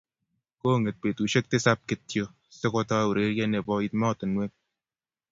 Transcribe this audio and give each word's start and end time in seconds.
Kong'etu 0.59 0.97
betushe 1.03 1.39
tisap 1.49 1.79
kityo 1.87 2.25
si 2.57 2.67
kotou 2.73 3.05
urerie 3.09 3.45
ne 3.47 3.59
bo 3.65 3.73
emotinwek 3.87 4.51
ne 4.51 4.51
bo. 4.51 4.55